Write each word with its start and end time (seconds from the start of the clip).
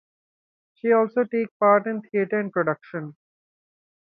She 0.73 0.93
also 0.93 1.25
takes 1.25 1.53
part 1.59 1.85
in 1.85 2.01
theater 2.01 2.39
and 2.39 2.51
productions. 2.51 3.13